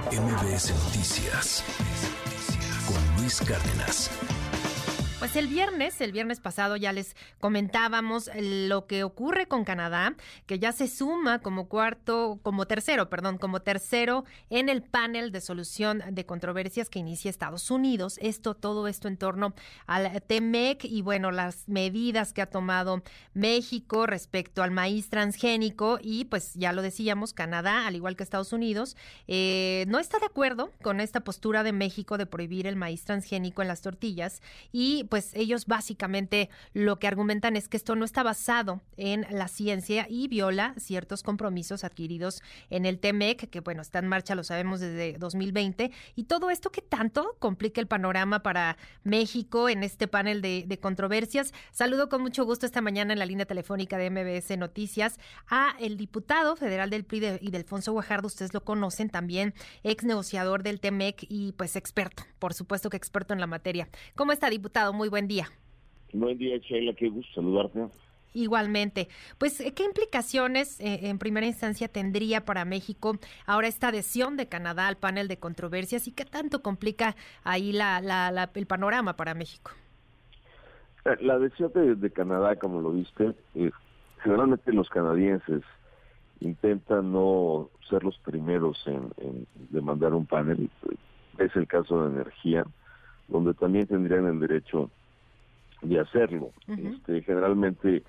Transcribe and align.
MBS 0.00 0.72
Noticias 0.84 1.62
con 2.86 3.16
Luis 3.16 3.40
Cárdenas. 3.40 4.10
Pues 5.22 5.36
el 5.36 5.46
viernes, 5.46 6.00
el 6.00 6.10
viernes 6.10 6.40
pasado 6.40 6.74
ya 6.74 6.92
les 6.92 7.14
comentábamos 7.38 8.28
lo 8.34 8.88
que 8.88 9.04
ocurre 9.04 9.46
con 9.46 9.62
Canadá, 9.62 10.16
que 10.46 10.58
ya 10.58 10.72
se 10.72 10.88
suma 10.88 11.38
como 11.38 11.68
cuarto, 11.68 12.40
como 12.42 12.66
tercero, 12.66 13.08
perdón, 13.08 13.38
como 13.38 13.62
tercero 13.62 14.24
en 14.50 14.68
el 14.68 14.82
panel 14.82 15.30
de 15.30 15.40
solución 15.40 16.02
de 16.10 16.26
controversias 16.26 16.90
que 16.90 16.98
inicia 16.98 17.30
Estados 17.30 17.70
Unidos. 17.70 18.18
Esto, 18.20 18.54
todo 18.54 18.88
esto 18.88 19.06
en 19.06 19.16
torno 19.16 19.54
al 19.86 20.20
TEMEC 20.22 20.86
y 20.86 21.02
bueno, 21.02 21.30
las 21.30 21.68
medidas 21.68 22.32
que 22.32 22.42
ha 22.42 22.50
tomado 22.50 23.04
México 23.32 24.08
respecto 24.08 24.64
al 24.64 24.72
maíz 24.72 25.08
transgénico 25.08 26.00
y 26.02 26.24
pues 26.24 26.54
ya 26.54 26.72
lo 26.72 26.82
decíamos, 26.82 27.32
Canadá, 27.32 27.86
al 27.86 27.94
igual 27.94 28.16
que 28.16 28.24
Estados 28.24 28.52
Unidos, 28.52 28.96
eh, 29.28 29.84
no 29.86 30.00
está 30.00 30.18
de 30.18 30.26
acuerdo 30.26 30.72
con 30.82 30.98
esta 30.98 31.20
postura 31.20 31.62
de 31.62 31.70
México 31.70 32.18
de 32.18 32.26
prohibir 32.26 32.66
el 32.66 32.74
maíz 32.74 33.04
transgénico 33.04 33.62
en 33.62 33.68
las 33.68 33.82
tortillas 33.82 34.42
y 34.72 35.06
pues 35.12 35.34
ellos 35.34 35.66
básicamente 35.66 36.48
lo 36.72 36.98
que 36.98 37.06
argumentan 37.06 37.54
es 37.54 37.68
que 37.68 37.76
esto 37.76 37.94
no 37.96 38.06
está 38.06 38.22
basado 38.22 38.80
en 38.96 39.26
la 39.28 39.46
ciencia 39.46 40.06
y 40.08 40.26
viola 40.26 40.72
ciertos 40.78 41.22
compromisos 41.22 41.84
adquiridos 41.84 42.40
en 42.70 42.86
el 42.86 42.98
TEMEC, 42.98 43.50
que 43.50 43.60
bueno, 43.60 43.82
está 43.82 43.98
en 43.98 44.08
marcha, 44.08 44.34
lo 44.34 44.42
sabemos 44.42 44.80
desde 44.80 45.18
2020, 45.18 45.90
y 46.16 46.24
todo 46.24 46.48
esto 46.48 46.70
que 46.70 46.80
tanto 46.80 47.36
complica 47.40 47.78
el 47.78 47.88
panorama 47.88 48.42
para 48.42 48.78
México 49.04 49.68
en 49.68 49.82
este 49.82 50.08
panel 50.08 50.40
de, 50.40 50.78
controversias. 50.80 51.52
Saludo 51.72 52.08
con 52.08 52.22
mucho 52.22 52.46
gusto 52.46 52.64
esta 52.64 52.80
mañana 52.80 53.12
en 53.12 53.18
la 53.18 53.26
línea 53.26 53.44
telefónica 53.44 53.98
de 53.98 54.08
MBS 54.08 54.56
Noticias 54.56 55.18
a 55.46 55.76
el 55.78 55.98
diputado 55.98 56.56
federal 56.56 56.88
del 56.88 57.04
PRI 57.04 57.20
de, 57.20 57.38
y 57.42 57.50
de 57.50 57.58
Alfonso 57.58 57.92
Guajardo, 57.92 58.28
ustedes 58.28 58.54
lo 58.54 58.64
conocen 58.64 59.10
también, 59.10 59.52
ex 59.82 60.04
negociador 60.04 60.62
del 60.62 60.80
TEMEC 60.80 61.26
y 61.28 61.52
pues 61.52 61.76
experto, 61.76 62.22
por 62.38 62.54
supuesto 62.54 62.88
que 62.88 62.96
experto 62.96 63.34
en 63.34 63.40
la 63.40 63.46
materia. 63.46 63.90
¿Cómo 64.14 64.32
está, 64.32 64.48
diputado? 64.48 65.01
muy 65.01 65.01
buen 65.08 65.28
día. 65.28 65.48
Buen 66.12 66.36
día, 66.38 66.58
Sheila, 66.58 66.92
qué 66.94 67.08
gusto 67.08 67.32
saludarte. 67.34 67.88
Igualmente. 68.34 69.08
Pues, 69.38 69.62
¿qué 69.74 69.84
implicaciones 69.84 70.80
eh, 70.80 71.08
en 71.08 71.18
primera 71.18 71.46
instancia 71.46 71.88
tendría 71.88 72.44
para 72.44 72.64
México 72.64 73.18
ahora 73.46 73.68
esta 73.68 73.88
adhesión 73.88 74.36
de 74.36 74.48
Canadá 74.48 74.88
al 74.88 74.96
panel 74.96 75.28
de 75.28 75.38
controversias 75.38 76.08
y 76.08 76.12
qué 76.12 76.24
tanto 76.24 76.62
complica 76.62 77.14
ahí 77.44 77.72
la, 77.72 78.00
la, 78.00 78.50
el 78.54 78.66
panorama 78.66 79.16
para 79.16 79.34
México? 79.34 79.72
Eh, 81.04 81.16
la 81.20 81.34
adhesión 81.34 81.72
de, 81.74 82.10
Canadá, 82.10 82.56
como 82.56 82.80
lo 82.80 82.92
viste, 82.92 83.32
eh, 83.54 83.70
generalmente 84.22 84.72
los 84.72 84.88
canadienses 84.88 85.62
intentan 86.40 87.12
no 87.12 87.70
ser 87.88 88.02
los 88.02 88.18
primeros 88.18 88.82
en, 88.86 89.12
en 89.18 89.46
demandar 89.70 90.14
un 90.14 90.26
panel. 90.26 90.70
Es 91.38 91.54
el 91.54 91.66
caso 91.66 92.04
de 92.04 92.14
energía 92.14 92.64
donde 93.28 93.54
también 93.54 93.86
tendrían 93.86 94.26
el 94.26 94.40
derecho 94.40 94.90
de 95.82 96.00
hacerlo. 96.00 96.50
este, 96.68 97.22
generalmente 97.22 98.02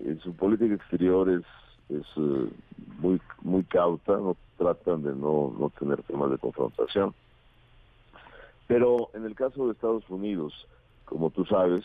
en 0.00 0.20
su 0.20 0.34
política 0.34 0.74
exterior 0.74 1.28
es, 1.30 1.44
es 1.88 2.06
eh, 2.16 2.50
muy 2.98 3.20
muy 3.42 3.62
cauta, 3.64 4.16
no 4.16 4.36
tratan 4.58 5.02
de 5.02 5.14
no, 5.14 5.54
no 5.58 5.70
tener 5.78 6.02
temas 6.02 6.30
de 6.30 6.38
confrontación. 6.38 7.14
Pero 8.66 9.10
en 9.14 9.24
el 9.24 9.34
caso 9.34 9.66
de 9.66 9.72
Estados 9.72 10.08
Unidos, 10.08 10.66
como 11.04 11.30
tú 11.30 11.44
sabes, 11.44 11.84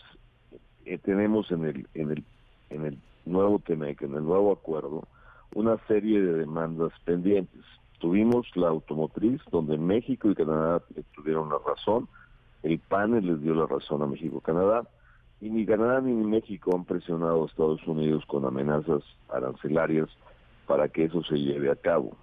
eh, 0.86 0.98
tenemos 0.98 1.52
en 1.52 1.66
el 1.66 1.88
en 1.94 2.12
el 2.12 2.24
en 2.70 2.86
el 2.86 2.98
nuevo 3.26 3.60
TEMEC, 3.60 4.02
en 4.04 4.16
el 4.16 4.24
nuevo 4.24 4.52
acuerdo, 4.52 5.08
una 5.54 5.78
serie 5.88 6.22
de 6.22 6.34
demandas 6.34 6.92
pendientes. 7.06 7.64
Tuvimos 8.00 8.48
la 8.56 8.68
automotriz, 8.68 9.42
donde 9.52 9.78
México 9.78 10.30
y 10.30 10.36
Canadá 10.36 10.82
tuvieron 11.16 11.50
la 11.50 11.58
razón, 11.66 12.08
el 12.68 12.80
panel 12.80 13.26
les 13.26 13.42
dio 13.42 13.56
la 13.56 13.66
razón 13.66 14.02
a 14.02 14.08
México-Canadá 14.08 14.84
y 15.40 15.50
ni 15.50 15.66
Canadá 15.66 16.02
ni 16.02 16.14
México 16.14 16.76
han 16.76 16.84
presionado 16.84 17.44
a 17.44 17.48
Estados 17.48 17.86
Unidos 17.88 18.26
con 18.26 18.46
amenazas 18.46 19.04
arancelarias 19.30 20.10
para 20.66 20.90
que 20.90 21.06
eso 21.06 21.24
se 21.24 21.36
lleve 21.36 21.72
a 21.72 21.76
cabo. 21.76 22.18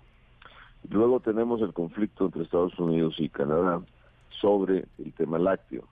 Luego 0.90 1.20
tenemos 1.20 1.62
el 1.62 1.72
conflicto 1.72 2.26
entre 2.26 2.42
Estados 2.42 2.78
Unidos 2.78 3.14
y 3.18 3.28
Canadá 3.28 3.80
sobre 4.40 4.84
el 4.98 5.12
tema 5.14 5.38
lácteo. 5.38 5.84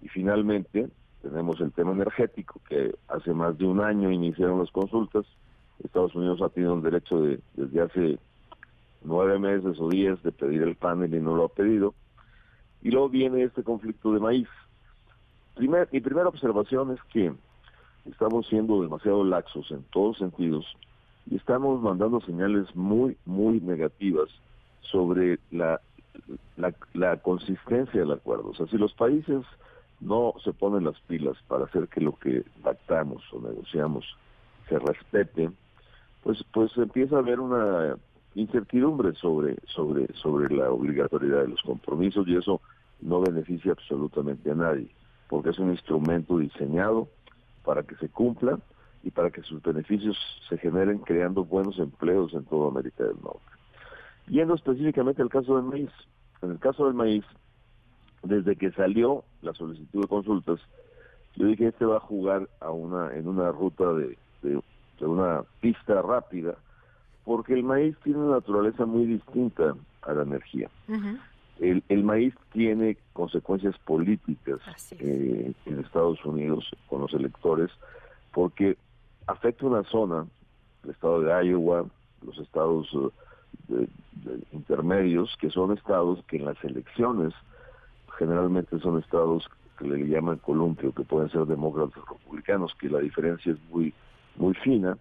Y 0.00 0.08
finalmente 0.08 0.88
tenemos 1.22 1.60
el 1.60 1.72
tema 1.72 1.92
energético, 1.92 2.60
que 2.68 2.94
hace 3.08 3.32
más 3.34 3.58
de 3.58 3.66
un 3.66 3.80
año 3.80 4.10
iniciaron 4.10 4.60
las 4.60 4.70
consultas. 4.70 5.26
Estados 5.82 6.14
Unidos 6.14 6.40
ha 6.42 6.50
tenido 6.50 6.74
el 6.74 6.82
derecho 6.82 7.20
de, 7.20 7.40
desde 7.54 7.80
hace 7.80 8.18
nueve 9.02 9.38
meses 9.38 9.78
o 9.80 9.88
diez 9.88 10.22
de 10.22 10.30
pedir 10.30 10.62
el 10.62 10.76
panel 10.76 11.14
y 11.14 11.20
no 11.20 11.34
lo 11.34 11.46
ha 11.46 11.48
pedido. 11.48 11.94
Y 12.82 12.90
luego 12.90 13.08
viene 13.08 13.42
este 13.42 13.62
conflicto 13.62 14.12
de 14.12 14.20
maíz. 14.20 14.48
Primer, 15.54 15.88
mi 15.92 16.00
primera 16.00 16.28
observación 16.28 16.92
es 16.92 17.02
que 17.12 17.32
estamos 18.06 18.46
siendo 18.48 18.82
demasiado 18.82 19.24
laxos 19.24 19.70
en 19.70 19.82
todos 19.90 20.18
sentidos 20.18 20.66
y 21.30 21.36
estamos 21.36 21.80
mandando 21.82 22.20
señales 22.20 22.74
muy, 22.74 23.16
muy 23.26 23.60
negativas 23.60 24.28
sobre 24.80 25.38
la, 25.50 25.80
la, 26.94 27.16
consistencia 27.18 28.00
del 28.00 28.12
acuerdo. 28.12 28.50
O 28.50 28.54
sea, 28.54 28.66
si 28.66 28.78
los 28.78 28.92
países 28.94 29.44
no 30.00 30.34
se 30.42 30.52
ponen 30.52 30.84
las 30.84 30.98
pilas 31.00 31.36
para 31.46 31.64
hacer 31.64 31.88
que 31.88 32.00
lo 32.00 32.18
que 32.18 32.42
pactamos 32.62 33.22
o 33.32 33.40
negociamos 33.40 34.04
se 34.68 34.78
respete, 34.78 35.50
pues, 36.22 36.42
pues 36.52 36.76
empieza 36.76 37.16
a 37.16 37.20
haber 37.20 37.38
una 37.40 37.96
incertidumbre 38.34 39.14
sobre, 39.14 39.56
sobre, 39.66 40.12
sobre 40.14 40.54
la 40.54 40.70
obligatoriedad 40.70 41.42
de 41.42 41.48
los 41.48 41.62
compromisos 41.62 42.26
y 42.28 42.36
eso 42.36 42.60
no 43.00 43.20
beneficia 43.20 43.72
absolutamente 43.72 44.50
a 44.50 44.54
nadie, 44.54 44.88
porque 45.28 45.50
es 45.50 45.58
un 45.58 45.70
instrumento 45.70 46.38
diseñado 46.38 47.08
para 47.64 47.82
que 47.82 47.96
se 47.96 48.08
cumpla 48.08 48.58
y 49.02 49.10
para 49.10 49.30
que 49.30 49.42
sus 49.42 49.62
beneficios 49.62 50.16
se 50.48 50.58
generen 50.58 50.98
creando 50.98 51.44
buenos 51.44 51.78
empleos 51.78 52.34
en 52.34 52.44
toda 52.44 52.68
América 52.68 53.04
del 53.04 53.16
Norte. 53.22 53.40
Yendo 54.28 54.54
específicamente 54.54 55.22
al 55.22 55.30
caso 55.30 55.56
del 55.56 55.64
maíz, 55.64 55.90
en 56.42 56.52
el 56.52 56.58
caso 56.58 56.84
del 56.84 56.94
maíz, 56.94 57.24
desde 58.22 58.56
que 58.56 58.70
salió 58.72 59.24
la 59.42 59.54
solicitud 59.54 60.02
de 60.02 60.08
consultas, 60.08 60.60
yo 61.36 61.46
dije 61.46 61.68
este 61.68 61.86
va 61.86 61.96
a 61.96 62.00
jugar 62.00 62.48
a 62.60 62.70
una 62.70 63.14
en 63.14 63.26
una 63.26 63.50
ruta 63.50 63.92
de, 63.94 64.18
de 64.42 65.06
una 65.06 65.42
pista 65.60 66.02
rápida 66.02 66.56
porque 67.24 67.54
el 67.54 67.62
maíz 67.62 67.96
tiene 68.02 68.18
una 68.18 68.36
naturaleza 68.36 68.86
muy 68.86 69.06
distinta 69.06 69.74
a 70.02 70.12
la 70.12 70.22
energía. 70.22 70.68
el, 71.60 71.82
el, 71.88 72.04
maíz 72.04 72.34
tiene 72.52 72.96
consecuencias 73.12 73.76
políticas 73.80 74.60
eh, 74.98 75.52
en 75.66 75.80
Estados 75.80 76.24
Unidos 76.24 76.70
con 76.88 77.02
los 77.02 77.12
electores 77.12 77.70
porque 78.32 78.76
afecta 79.26 79.66
una 79.66 79.84
zona, 79.84 80.26
el 80.84 80.90
estado 80.90 81.20
de 81.20 81.46
Iowa, 81.46 81.84
los 82.22 82.38
estados 82.38 82.88
eh, 83.68 83.86
intermedios, 84.52 85.36
que 85.40 85.50
son 85.50 85.76
estados 85.76 86.24
que 86.26 86.36
en 86.36 86.46
las 86.46 86.62
elecciones 86.64 87.32
generalmente 88.18 88.78
son 88.80 88.98
estados 88.98 89.48
que 89.78 89.88
le 89.88 90.06
llaman 90.06 90.36
columpio, 90.38 90.92
que 90.92 91.04
pueden 91.04 91.30
ser 91.30 91.46
demócratas 91.46 91.96
o 91.96 92.14
republicanos, 92.14 92.74
que 92.78 92.90
la 92.90 92.98
diferencia 92.98 93.52
es 93.52 93.58
muy, 93.70 93.94
muy 94.36 94.54
fina, 94.54 94.98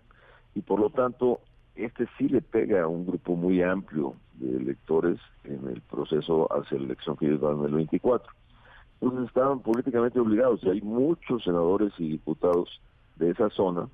y 0.55 0.61
por 0.61 0.79
lo 0.79 0.89
tanto 0.89 1.39
este 1.85 2.07
sí 2.17 2.27
le 2.27 2.41
pega 2.41 2.83
a 2.83 2.87
un 2.87 3.05
grupo 3.05 3.35
muy 3.35 3.61
amplio 3.61 4.15
de 4.35 4.57
electores 4.57 5.19
en 5.43 5.67
el 5.67 5.81
proceso 5.81 6.47
hacia 6.51 6.77
la 6.77 6.85
elección 6.85 7.15
que 7.15 7.27
ellos 7.27 7.39
van 7.39 7.59
en 7.59 7.65
el 7.65 7.71
24. 7.71 8.31
Entonces 9.01 9.27
estaban 9.27 9.59
políticamente 9.61 10.19
obligados 10.19 10.61
y 10.63 10.69
hay 10.69 10.81
muchos 10.81 11.43
senadores 11.43 11.93
y 11.97 12.09
diputados 12.09 12.81
de 13.15 13.31
esa 13.31 13.49
zona, 13.49 13.87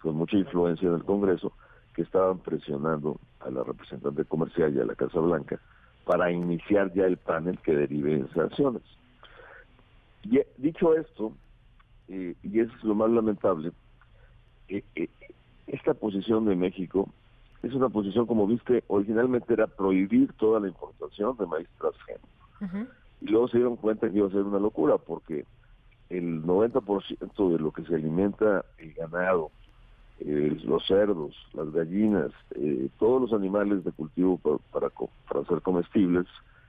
con 0.00 0.16
mucha 0.16 0.36
influencia 0.36 0.88
en 0.88 0.94
el 0.94 1.04
Congreso, 1.04 1.52
que 1.94 2.02
estaban 2.02 2.38
presionando 2.38 3.18
a 3.40 3.50
la 3.50 3.62
representante 3.62 4.24
comercial 4.24 4.74
y 4.74 4.80
a 4.80 4.84
la 4.84 4.94
Casa 4.94 5.20
Blanca 5.20 5.60
para 6.04 6.32
iniciar 6.32 6.92
ya 6.94 7.04
el 7.06 7.16
panel 7.16 7.58
que 7.58 7.74
derive 7.74 8.14
en 8.14 8.30
sanciones. 8.32 8.82
Y, 10.24 10.40
dicho 10.56 10.94
esto, 10.96 11.32
eh, 12.08 12.34
y 12.42 12.60
eso 12.60 12.72
es 12.76 12.84
lo 12.84 12.94
más 12.94 13.10
lamentable, 13.10 13.70
eh, 14.68 14.82
eh, 14.96 15.08
esta 15.68 15.94
posición 15.94 16.46
de 16.46 16.56
México 16.56 17.08
es 17.62 17.74
una 17.74 17.88
posición, 17.88 18.26
como 18.26 18.46
viste, 18.46 18.84
originalmente 18.88 19.52
era 19.52 19.66
prohibir 19.66 20.32
toda 20.34 20.60
la 20.60 20.68
importación 20.68 21.36
de 21.36 21.46
maíz 21.46 21.68
transgénico. 21.78 22.28
Y 23.20 23.26
luego 23.26 23.48
se 23.48 23.58
dieron 23.58 23.76
cuenta 23.76 24.08
que 24.10 24.16
iba 24.16 24.28
a 24.28 24.30
ser 24.30 24.42
una 24.42 24.58
locura, 24.58 24.96
porque 24.96 25.44
el 26.08 26.42
90% 26.42 27.52
de 27.52 27.58
lo 27.58 27.70
que 27.70 27.84
se 27.84 27.94
alimenta 27.94 28.64
el 28.78 28.92
ganado, 28.94 29.50
eh, 30.20 30.58
los 30.64 30.86
cerdos, 30.86 31.34
las 31.52 31.70
gallinas, 31.72 32.30
eh, 32.54 32.88
todos 32.98 33.22
los 33.22 33.32
animales 33.32 33.84
de 33.84 33.92
cultivo 33.92 34.38
para, 34.38 34.90
para, 34.90 35.44
ser 35.46 35.62
comestibles, 35.62 36.26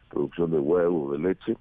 producción 0.09 0.51
de 0.51 0.59
huevo, 0.59 1.13
de 1.13 1.19
leche, 1.19 1.57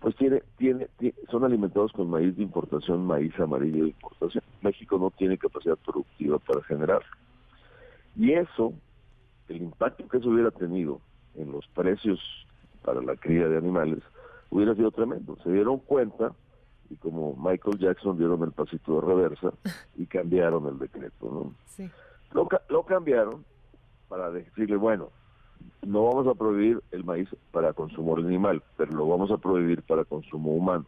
pues 0.00 0.14
tiene, 0.16 0.42
tiene, 0.58 0.86
son 1.30 1.44
alimentados 1.44 1.92
con 1.92 2.10
maíz 2.10 2.36
de 2.36 2.42
importación, 2.42 3.06
maíz 3.06 3.38
amarillo 3.40 3.84
de 3.84 3.90
importación. 3.90 4.44
México 4.60 4.98
no 4.98 5.10
tiene 5.10 5.38
capacidad 5.38 5.76
productiva 5.76 6.38
para 6.38 6.62
generar. 6.62 7.02
Y 8.16 8.32
eso, 8.32 8.72
el 9.48 9.62
impacto 9.62 10.08
que 10.08 10.18
eso 10.18 10.30
hubiera 10.30 10.50
tenido 10.50 11.00
en 11.34 11.52
los 11.52 11.66
precios 11.68 12.18
para 12.82 13.02
la 13.02 13.16
cría 13.16 13.48
de 13.48 13.58
animales 13.58 14.02
hubiera 14.50 14.74
sido 14.74 14.90
tremendo. 14.90 15.36
Se 15.42 15.50
dieron 15.50 15.78
cuenta 15.78 16.32
y 16.88 16.96
como 16.96 17.34
Michael 17.36 17.78
Jackson 17.78 18.16
dieron 18.16 18.42
el 18.42 18.52
pasito 18.52 19.00
de 19.00 19.06
reversa 19.06 19.52
y 19.96 20.06
cambiaron 20.06 20.66
el 20.66 20.78
decreto. 20.78 21.30
¿no? 21.30 21.54
Sí. 21.66 21.90
Lo, 22.32 22.48
lo 22.68 22.82
cambiaron 22.84 23.44
para 24.08 24.30
decirle, 24.30 24.76
bueno, 24.76 25.10
no 25.82 26.04
vamos 26.04 26.26
a 26.28 26.34
prohibir 26.34 26.80
el 26.92 27.04
maíz 27.04 27.28
para 27.50 27.72
consumo 27.72 28.16
animal, 28.16 28.62
pero 28.76 28.92
lo 28.92 29.08
vamos 29.08 29.30
a 29.30 29.38
prohibir 29.38 29.82
para 29.82 30.04
consumo 30.04 30.54
humano. 30.54 30.86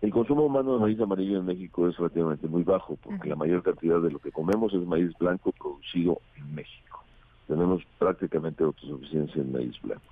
El 0.00 0.12
consumo 0.12 0.46
humano 0.46 0.74
de 0.74 0.80
maíz 0.80 1.00
amarillo 1.00 1.38
en 1.38 1.44
México 1.44 1.86
es 1.86 1.96
relativamente 1.98 2.48
muy 2.48 2.62
bajo, 2.62 2.96
porque 3.02 3.28
la 3.28 3.36
mayor 3.36 3.62
cantidad 3.62 4.00
de 4.00 4.10
lo 4.10 4.18
que 4.18 4.32
comemos 4.32 4.72
es 4.72 4.80
maíz 4.86 5.12
blanco 5.18 5.52
producido 5.52 6.20
en 6.36 6.54
México. 6.54 7.04
Tenemos 7.46 7.82
prácticamente 7.98 8.64
autosuficiencia 8.64 9.42
en 9.42 9.52
maíz 9.52 9.80
blanco. 9.82 10.02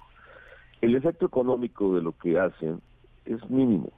El 0.82 0.94
efecto 0.94 1.26
económico 1.26 1.94
de 1.94 2.02
lo 2.02 2.12
que 2.12 2.38
hacen 2.38 2.80
es 3.24 3.48
mínimo. 3.48 3.90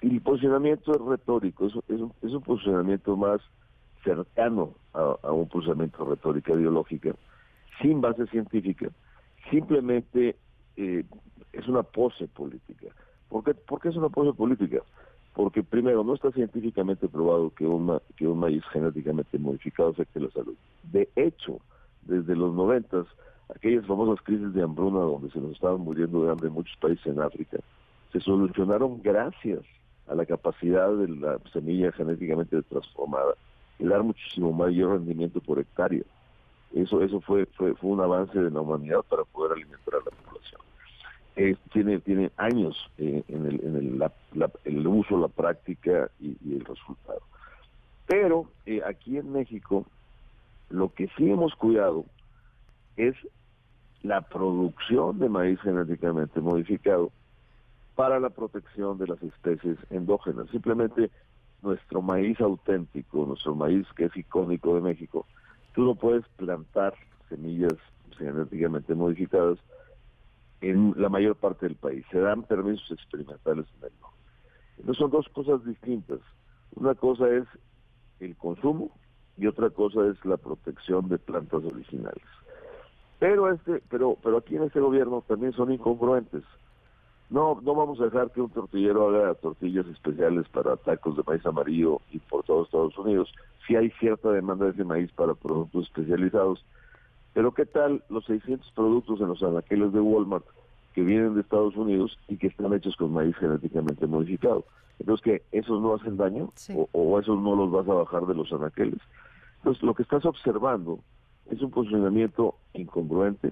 Y 0.00 0.08
el 0.08 0.20
posicionamiento 0.20 0.92
es 0.92 1.00
retórico, 1.00 1.66
es, 1.66 1.74
es, 1.88 2.00
un, 2.00 2.12
es 2.22 2.32
un, 2.32 2.42
posicionamiento 2.42 3.16
más 3.16 3.40
cercano 4.02 4.74
a, 4.92 5.14
a 5.22 5.30
un 5.30 5.48
posicionamiento 5.48 6.04
retórica 6.04 6.52
ideológica, 6.52 7.14
sin 7.80 8.00
base 8.00 8.26
científica, 8.26 8.88
simplemente 9.50 10.36
eh, 10.76 11.04
es 11.52 11.68
una 11.68 11.82
pose 11.82 12.26
política. 12.28 12.88
¿Por 13.28 13.44
qué, 13.44 13.54
¿Por 13.54 13.80
qué 13.80 13.88
es 13.88 13.96
una 13.96 14.08
pose 14.08 14.36
política? 14.36 14.82
Porque 15.34 15.62
primero, 15.62 16.04
no 16.04 16.14
está 16.14 16.30
científicamente 16.30 17.08
probado 17.08 17.50
que, 17.54 17.66
una, 17.66 18.00
que 18.16 18.26
un 18.26 18.38
maíz 18.38 18.62
genéticamente 18.72 19.38
modificado 19.38 19.90
afecte 19.90 20.20
la 20.20 20.30
salud. 20.30 20.54
De 20.84 21.08
hecho, 21.16 21.58
desde 22.02 22.36
los 22.36 22.54
noventas, 22.54 23.06
aquellas 23.54 23.86
famosas 23.86 24.22
crisis 24.24 24.52
de 24.52 24.62
hambruna 24.62 25.00
donde 25.00 25.30
se 25.30 25.40
nos 25.40 25.52
estaban 25.52 25.80
muriendo 25.80 26.24
de 26.24 26.32
hambre 26.32 26.48
en 26.48 26.54
muchos 26.54 26.76
países 26.76 27.06
en 27.06 27.20
África, 27.20 27.58
se 28.12 28.20
solucionaron 28.20 29.00
gracias 29.02 29.60
a 30.06 30.14
la 30.14 30.26
capacidad 30.26 30.92
de 30.94 31.08
la 31.08 31.38
semilla 31.52 31.92
genéticamente 31.92 32.60
transformada 32.62 33.34
y 33.78 33.84
dar 33.84 34.02
muchísimo 34.02 34.52
mayor 34.52 34.92
rendimiento 34.92 35.40
por 35.40 35.58
hectárea. 35.58 36.02
Eso 36.74 37.02
eso 37.02 37.20
fue 37.20 37.46
fue 37.46 37.74
un 37.82 38.00
avance 38.00 38.38
de 38.38 38.50
la 38.50 38.60
humanidad 38.60 39.02
para 39.08 39.24
poder 39.24 39.52
alimentar 39.52 39.94
a 39.94 39.98
la 39.98 40.10
población. 40.24 40.60
Eh, 41.34 41.56
tiene 41.72 41.98
tiene 42.00 42.30
años 42.36 42.90
eh, 42.98 43.24
en, 43.28 43.46
el, 43.46 43.64
en 43.64 43.76
el, 43.76 43.98
la, 43.98 44.12
la, 44.34 44.50
el, 44.64 44.86
uso, 44.86 45.18
la 45.18 45.28
práctica 45.28 46.10
y, 46.20 46.36
el 46.44 46.64
resultado. 46.64 47.22
Pero 48.06 48.46
eh, 48.66 48.82
aquí 48.86 49.16
en 49.16 49.32
México 49.32 49.86
lo 50.68 50.92
que 50.92 51.08
sí 51.16 51.30
hemos 51.30 51.54
cuidado 51.54 52.04
es 52.96 53.14
la 54.02 54.20
producción 54.20 55.18
de 55.18 55.30
maíz 55.30 55.58
genéticamente 55.60 56.40
modificado 56.40 57.10
para 57.94 58.20
la 58.20 58.30
protección 58.30 58.98
de 58.98 59.06
las 59.06 59.22
especies 59.22 59.78
endógenas. 59.90 60.50
Simplemente 60.50 61.10
nuestro 61.62 62.02
maíz 62.02 62.40
auténtico, 62.40 63.24
nuestro 63.24 63.54
maíz 63.54 63.86
que 63.96 64.06
es 64.06 64.16
icónico 64.16 64.74
de 64.74 64.82
México, 64.82 65.26
tú 65.74 65.84
no 65.84 65.94
puedes 65.94 66.26
plantar 66.36 66.94
semillas 67.28 67.74
genéticamente 68.18 68.94
modificadas 68.94 69.58
en 70.62 70.94
la 70.96 71.08
mayor 71.08 71.36
parte 71.36 71.66
del 71.66 71.76
país. 71.76 72.04
Se 72.10 72.18
dan 72.18 72.44
permisos 72.44 72.90
experimentales 72.92 73.66
en 73.78 73.88
el 73.88 73.92
norte. 74.00 74.16
Entonces 74.78 74.98
son 74.98 75.10
dos 75.10 75.28
cosas 75.28 75.64
distintas. 75.64 76.20
Una 76.74 76.94
cosa 76.94 77.28
es 77.28 77.44
el 78.20 78.36
consumo 78.36 78.90
y 79.36 79.46
otra 79.46 79.70
cosa 79.70 80.06
es 80.06 80.24
la 80.24 80.36
protección 80.36 81.08
de 81.08 81.18
plantas 81.18 81.64
originales. 81.64 82.24
Pero 83.18 83.52
este, 83.52 83.82
pero, 83.88 84.16
pero 84.22 84.38
aquí 84.38 84.56
en 84.56 84.64
este 84.64 84.80
gobierno 84.80 85.22
también 85.26 85.52
son 85.52 85.72
incongruentes. 85.72 86.42
No, 87.30 87.58
no 87.62 87.74
vamos 87.74 88.00
a 88.00 88.04
dejar 88.04 88.30
que 88.30 88.40
un 88.40 88.50
tortillero 88.50 89.08
haga 89.08 89.34
tortillas 89.34 89.86
especiales 89.86 90.46
para 90.48 90.76
tacos 90.76 91.16
de 91.16 91.22
maíz 91.26 91.44
amarillo 91.46 92.00
y 92.10 92.18
por 92.18 92.44
todos 92.44 92.66
Estados 92.66 92.96
Unidos. 92.98 93.32
Si 93.66 93.74
hay 93.74 93.90
cierta 94.00 94.30
demanda 94.30 94.66
de 94.66 94.72
ese 94.72 94.84
maíz 94.84 95.10
para 95.12 95.34
productos 95.34 95.86
especializados. 95.86 96.64
Pero 97.34 97.52
¿qué 97.52 97.66
tal 97.66 98.02
los 98.08 98.24
600 98.26 98.70
productos 98.72 99.20
en 99.20 99.28
los 99.28 99.42
anaqueles 99.42 99.92
de 99.92 100.00
Walmart 100.00 100.44
que 100.94 101.02
vienen 101.02 101.34
de 101.34 101.40
Estados 101.40 101.76
Unidos 101.76 102.18
y 102.28 102.36
que 102.36 102.48
están 102.48 102.72
hechos 102.74 102.96
con 102.96 103.12
maíz 103.12 103.36
genéticamente 103.36 104.06
modificado? 104.06 104.64
Entonces, 104.98 105.24
¿que 105.24 105.58
esos 105.58 105.80
no 105.80 105.94
hacen 105.94 106.16
daño? 106.16 106.50
Sí. 106.54 106.74
O, 106.76 106.88
¿O 106.92 107.18
esos 107.18 107.40
no 107.40 107.56
los 107.56 107.70
vas 107.70 107.88
a 107.88 107.94
bajar 107.94 108.26
de 108.26 108.34
los 108.34 108.52
anaqueles? 108.52 109.00
Entonces, 109.58 109.82
lo 109.82 109.94
que 109.94 110.02
estás 110.02 110.24
observando 110.26 111.00
es 111.50 111.60
un 111.62 111.70
posicionamiento 111.70 112.56
incongruente, 112.74 113.50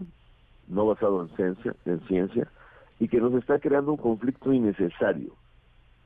no 0.69 0.87
basado 0.87 1.23
en 1.23 1.29
ciencia, 1.37 1.75
en 1.85 2.00
ciencia 2.06 2.49
y 2.99 3.09
que 3.09 3.21
nos 3.21 3.33
está 3.35 3.59
creando 3.59 3.93
un 3.93 3.97
conflicto 3.97 4.53
innecesario. 4.53 5.33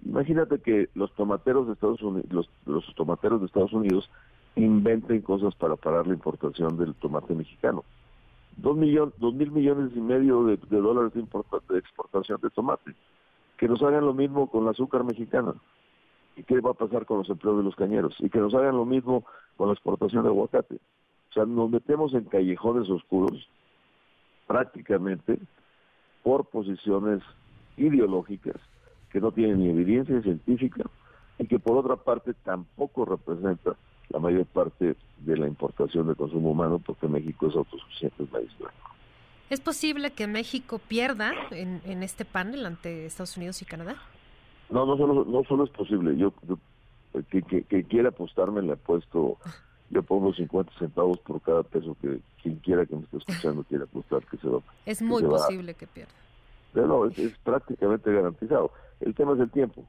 Imagínate 0.04 0.58
que 0.60 0.88
los 0.94 1.12
tomateros 1.14 1.66
de 1.66 1.72
Estados 1.72 2.02
Unidos, 2.02 2.30
los, 2.30 2.48
los 2.66 2.94
tomateros 2.94 3.40
de 3.40 3.46
Estados 3.46 3.72
Unidos 3.72 4.08
inventen 4.56 5.22
cosas 5.22 5.54
para 5.54 5.76
parar 5.76 6.06
la 6.06 6.14
importación 6.14 6.76
del 6.76 6.94
tomate 6.94 7.34
mexicano. 7.34 7.84
Dos, 8.56 8.76
millón, 8.76 9.12
dos 9.18 9.34
mil 9.34 9.50
millones 9.50 9.90
y 9.96 10.00
medio 10.00 10.44
de, 10.44 10.56
dólares 10.56 11.12
de, 11.12 11.22
de 11.22 11.78
exportación 11.78 12.40
de 12.40 12.50
tomate. 12.50 12.94
Que 13.56 13.68
nos 13.68 13.82
hagan 13.82 14.04
lo 14.04 14.14
mismo 14.14 14.48
con 14.48 14.64
la 14.64 14.70
azúcar 14.70 15.04
mexicana. 15.04 15.54
¿Y 16.36 16.42
qué 16.42 16.60
va 16.60 16.70
a 16.70 16.74
pasar 16.74 17.06
con 17.06 17.18
los 17.18 17.30
empleos 17.30 17.58
de 17.58 17.62
los 17.64 17.76
cañeros? 17.76 18.14
Y 18.18 18.28
que 18.28 18.38
nos 18.38 18.54
hagan 18.54 18.76
lo 18.76 18.84
mismo 18.84 19.24
con 19.56 19.68
la 19.68 19.74
exportación 19.74 20.22
de 20.22 20.28
aguacate. 20.28 20.76
O 21.30 21.32
sea, 21.32 21.44
nos 21.44 21.70
metemos 21.70 22.14
en 22.14 22.24
callejones 22.24 22.88
oscuros 22.90 23.48
prácticamente 24.46 25.38
por 26.22 26.46
posiciones 26.46 27.22
ideológicas 27.76 28.56
que 29.10 29.20
no 29.20 29.32
tienen 29.32 29.60
ni 29.60 29.68
evidencia 29.70 30.20
científica 30.22 30.84
y 31.38 31.46
que 31.46 31.58
por 31.58 31.76
otra 31.76 31.96
parte 31.96 32.34
tampoco 32.44 33.04
representa 33.04 33.76
la 34.10 34.18
mayor 34.18 34.46
parte 34.46 34.96
de 35.18 35.36
la 35.36 35.46
importación 35.46 36.06
de 36.08 36.14
consumo 36.14 36.50
humano 36.50 36.78
porque 36.78 37.08
México 37.08 37.48
es 37.48 37.56
autosuficiente 37.56 38.22
en 38.22 38.30
maíz 38.30 38.58
blanco. 38.58 38.74
¿Es 39.50 39.60
posible 39.60 40.12
que 40.12 40.26
México 40.26 40.80
pierda 40.88 41.32
en, 41.50 41.80
en, 41.84 42.02
este 42.02 42.24
panel 42.24 42.66
ante 42.66 43.06
Estados 43.06 43.36
Unidos 43.36 43.60
y 43.62 43.64
Canadá? 43.64 43.96
No, 44.70 44.86
no 44.86 44.96
solo, 44.96 45.24
no 45.24 45.44
solo 45.44 45.64
es 45.64 45.70
posible. 45.70 46.16
Yo, 46.16 46.32
yo 46.48 46.58
que, 47.30 47.42
que, 47.42 47.62
que, 47.62 47.84
quiera 47.84 48.08
apostarme 48.08 48.62
le 48.62 48.72
apuesto, 48.72 49.38
yo 49.90 50.02
pongo 50.02 50.32
50 50.32 50.72
centavos 50.78 51.18
por 51.20 51.40
cada 51.42 51.62
peso 51.62 51.96
que 52.00 52.20
quien 52.42 52.56
quiera 52.56 52.86
que 52.86 52.96
me 52.96 53.02
esté 53.02 53.18
escuchando 53.18 53.62
quiera 53.64 53.84
apostar 53.84 54.24
que 54.26 54.38
se 54.38 54.48
va. 54.48 54.60
Es 54.86 55.02
muy 55.02 55.22
que 55.22 55.28
posible 55.28 55.72
va. 55.72 55.78
que 55.78 55.86
pierda. 55.86 56.12
No, 56.72 56.86
no 56.86 57.06
es, 57.06 57.18
es, 57.18 57.36
prácticamente 57.38 58.12
garantizado. 58.12 58.72
El 59.00 59.14
tema 59.14 59.34
es 59.34 59.40
el 59.40 59.50
tiempo. 59.50 59.84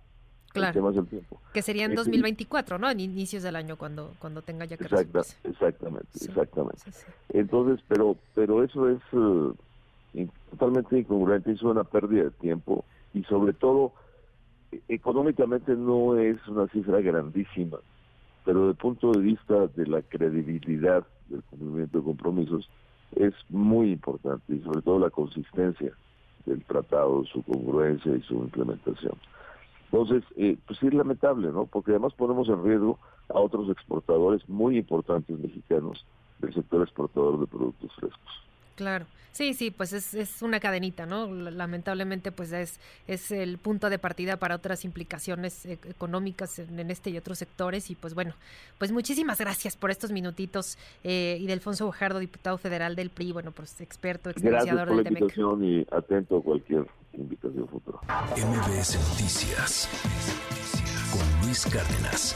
Claro. 0.55 1.03
Tiempo. 1.03 1.41
Que 1.53 1.61
sería 1.61 1.85
en 1.85 1.95
2024, 1.95 2.77
¿no? 2.79 2.89
En 2.89 2.99
inicios 2.99 3.43
del 3.43 3.55
año 3.55 3.75
cuando 3.75 4.13
cuando 4.19 4.41
tenga 4.41 4.65
ya 4.65 4.77
que 4.77 4.85
Exacta, 4.85 5.21
Exactamente, 5.43 6.07
sí. 6.13 6.25
exactamente. 6.29 6.79
Sí, 6.85 6.91
sí. 6.91 7.05
Entonces, 7.29 7.83
pero 7.87 8.15
pero 8.33 8.63
eso 8.63 8.89
es 8.89 9.01
uh, 9.13 9.53
in, 10.13 10.31
totalmente 10.51 10.99
incongruente, 10.99 11.51
es 11.51 11.61
una 11.61 11.83
pérdida 11.83 12.23
de 12.23 12.31
tiempo 12.31 12.85
y 13.13 13.23
sobre 13.23 13.53
todo 13.53 13.93
económicamente 14.87 15.75
no 15.75 16.17
es 16.17 16.37
una 16.47 16.67
cifra 16.67 17.01
grandísima, 17.01 17.77
pero 18.43 18.61
desde 18.61 18.71
el 18.71 18.77
punto 18.77 19.11
de 19.11 19.19
vista 19.19 19.67
de 19.67 19.87
la 19.87 20.01
credibilidad 20.01 21.05
del 21.29 21.43
cumplimiento 21.43 21.99
de 21.99 22.03
compromisos 22.03 22.69
es 23.15 23.33
muy 23.49 23.91
importante 23.91 24.53
y 24.53 24.59
sobre 24.61 24.81
todo 24.81 24.99
la 24.99 25.09
consistencia 25.09 25.91
del 26.45 26.63
tratado, 26.63 27.23
su 27.25 27.41
congruencia 27.43 28.15
y 28.15 28.21
su 28.21 28.35
implementación. 28.35 29.15
Entonces, 29.91 30.23
eh, 30.35 30.57
pues 30.65 30.79
sí 30.79 30.87
es 30.87 30.93
lamentable, 30.93 31.51
¿no? 31.51 31.65
Porque 31.65 31.91
además 31.91 32.13
ponemos 32.13 32.49
en 32.49 32.63
riesgo 32.63 32.99
a 33.29 33.39
otros 33.39 33.69
exportadores 33.69 34.47
muy 34.49 34.77
importantes 34.77 35.37
mexicanos 35.39 36.05
del 36.39 36.53
sector 36.53 36.81
exportador 36.81 37.39
de 37.39 37.47
productos 37.47 37.91
frescos. 37.95 38.45
Claro. 38.75 39.05
Sí, 39.35 39.53
sí, 39.53 39.69
pues 39.69 39.91
es, 39.91 40.13
es 40.13 40.41
una 40.41 40.61
cadenita, 40.61 41.05
¿no? 41.05 41.27
Lamentablemente, 41.27 42.31
pues 42.31 42.53
es, 42.53 42.79
es 43.05 43.31
el 43.31 43.57
punto 43.57 43.89
de 43.89 43.99
partida 43.99 44.37
para 44.37 44.55
otras 44.55 44.85
implicaciones 44.85 45.65
económicas 45.65 46.57
en, 46.57 46.79
en 46.79 46.89
este 46.89 47.09
y 47.09 47.17
otros 47.17 47.39
sectores. 47.39 47.91
Y 47.91 47.95
pues 47.95 48.13
bueno, 48.13 48.33
pues 48.77 48.93
muchísimas 48.93 49.37
gracias 49.39 49.75
por 49.75 49.91
estos 49.91 50.13
minutitos. 50.13 50.77
Eh, 51.03 51.37
y 51.41 51.47
Delfonso 51.47 51.83
Guajardo, 51.83 52.19
diputado 52.19 52.57
federal 52.57 52.95
del 52.95 53.09
PRI, 53.09 53.33
bueno, 53.33 53.51
pues 53.51 53.81
experto, 53.81 54.29
experienciador 54.29 54.87
del 54.87 55.03
TEMEC. 55.03 55.19
Gracias 55.19 55.37
por 55.37 55.59
la 55.59 55.65
invitación 55.65 55.65
y 55.65 55.97
atento 55.97 56.37
a 56.37 56.41
cualquier 56.41 56.87
invitación 57.11 57.67
futura. 57.67 57.99
MBS 58.37 58.95
Noticias 59.09 59.89
con 61.11 61.45
Luis 61.45 61.65
Cárdenas. 61.65 62.35